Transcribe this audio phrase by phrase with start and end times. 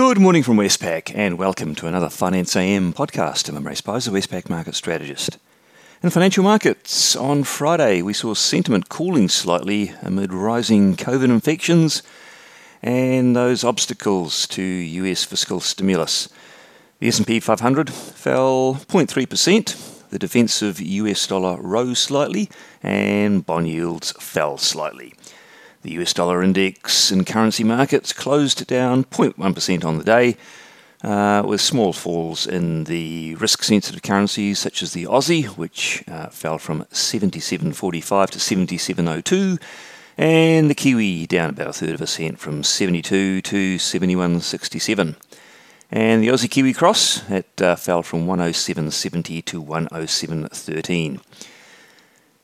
[0.00, 3.50] Good morning from Westpac and welcome to another Finance AM podcast.
[3.50, 5.36] I'm Imre Speizer, Westpac market strategist.
[6.02, 12.02] In financial markets, on Friday we saw sentiment cooling slightly amid rising COVID infections
[12.82, 16.30] and those obstacles to US fiscal stimulus.
[17.00, 22.48] The S&P 500 fell 0.3%, the defensive US dollar rose slightly
[22.82, 25.12] and bond yields fell slightly.
[25.82, 30.36] The US dollar index in currency markets closed down 0.1% on the day,
[31.02, 36.28] uh, with small falls in the risk sensitive currencies such as the Aussie, which uh,
[36.28, 39.58] fell from 77.45 to 77.02,
[40.18, 45.16] and the Kiwi down about a third of a cent from 72 to 71.67.
[45.90, 51.20] And the Aussie Kiwi cross, it uh, fell from 107.70 to 107.13.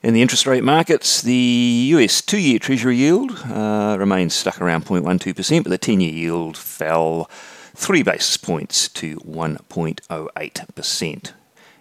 [0.07, 4.87] In the interest rate markets, the US two year Treasury yield uh, remains stuck around
[4.87, 7.29] 0.12%, but the 10 year yield fell
[7.75, 11.33] three basis points to 1.08%.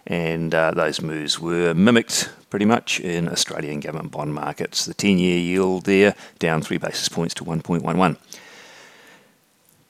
[0.08, 4.86] And uh, those moves were mimicked pretty much in Australian government bond markets.
[4.86, 8.16] The 10 year yield there down three basis points to 1.11.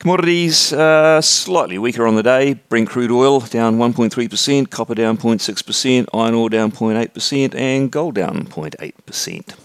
[0.07, 2.55] Commodities uh, slightly weaker on the day.
[2.55, 8.47] Brent crude oil down 1.3%, copper down 0.6%, iron ore down 0.8%, and gold down
[8.47, 9.57] 0.8%.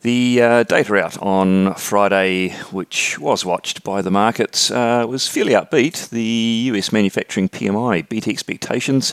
[0.00, 5.52] The uh, data out on Friday, which was watched by the markets, uh, was fairly
[5.52, 6.08] upbeat.
[6.08, 9.12] The US manufacturing PMI beat expectations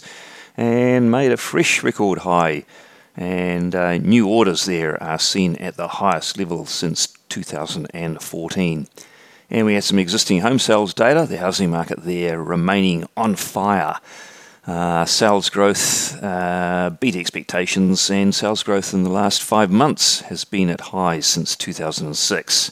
[0.55, 2.63] and made a fresh record high.
[3.17, 8.87] And uh, new orders there are seen at the highest level since 2014.
[9.49, 13.99] And we had some existing home sales data, the housing market there remaining on fire.
[14.65, 20.43] Uh, sales growth uh, beat expectations, and sales growth in the last five months has
[20.43, 22.71] been at highs since 2006.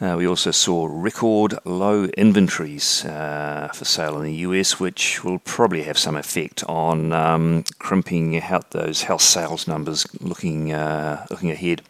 [0.00, 5.38] Uh, we also saw record low inventories uh, for sale in the US, which will
[5.38, 11.50] probably have some effect on um, crimping out those house sales numbers looking uh, looking
[11.50, 11.82] ahead.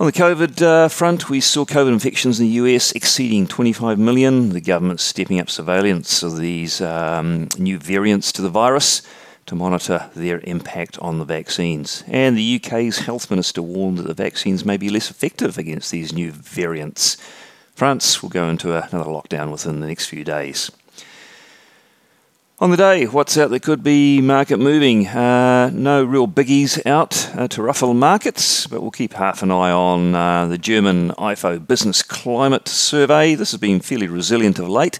[0.00, 4.50] On the COVID uh, front, we saw COVID infections in the US exceeding 25 million.
[4.50, 9.02] The government stepping up surveillance of these um, new variants to the virus
[9.46, 12.04] to monitor their impact on the vaccines.
[12.06, 16.12] And the UK's health minister warned that the vaccines may be less effective against these
[16.12, 17.16] new variants.
[17.74, 20.70] France will go into another lockdown within the next few days.
[22.60, 25.06] On the day, what's out that could be market moving?
[25.06, 29.70] Uh, no real biggies out uh, to ruffle markets, but we'll keep half an eye
[29.70, 33.36] on uh, the German IFO Business Climate Survey.
[33.36, 34.98] This has been fairly resilient of late,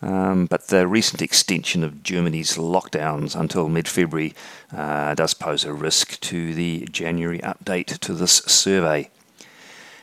[0.00, 4.32] um, but the recent extension of Germany's lockdowns until mid February
[4.74, 9.10] uh, does pose a risk to the January update to this survey.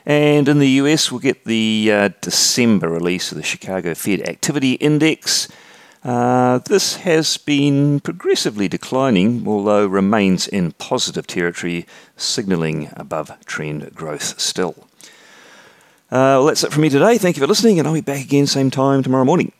[0.06, 4.74] And in the US, we'll get the uh, December release of the Chicago Fed Activity
[4.74, 5.48] Index.
[6.04, 11.86] Uh, this has been progressively declining, although remains in positive territory,
[12.18, 14.76] signalling above trend growth still.
[16.12, 17.18] Uh, well, that's it from me today.
[17.18, 19.54] Thank you for listening, and I'll be back again same time tomorrow morning.